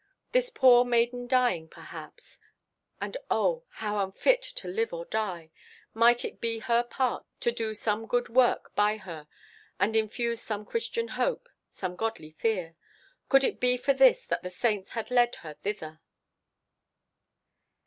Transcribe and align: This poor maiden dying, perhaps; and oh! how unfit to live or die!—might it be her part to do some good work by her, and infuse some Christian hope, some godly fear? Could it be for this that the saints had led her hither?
This 0.31 0.49
poor 0.49 0.83
maiden 0.83 1.27
dying, 1.27 1.69
perhaps; 1.69 2.39
and 2.99 3.15
oh! 3.29 3.65
how 3.69 4.03
unfit 4.03 4.41
to 4.41 4.67
live 4.67 4.91
or 4.93 5.05
die!—might 5.05 6.25
it 6.25 6.41
be 6.41 6.57
her 6.57 6.81
part 6.81 7.23
to 7.41 7.51
do 7.51 7.75
some 7.75 8.07
good 8.07 8.27
work 8.27 8.73
by 8.73 8.97
her, 8.97 9.27
and 9.79 9.95
infuse 9.95 10.41
some 10.41 10.65
Christian 10.65 11.09
hope, 11.09 11.47
some 11.69 11.95
godly 11.95 12.31
fear? 12.31 12.75
Could 13.29 13.43
it 13.43 13.59
be 13.59 13.77
for 13.77 13.93
this 13.93 14.25
that 14.25 14.41
the 14.41 14.49
saints 14.49 14.93
had 14.93 15.11
led 15.11 15.35
her 15.35 15.55
hither? 15.63 16.01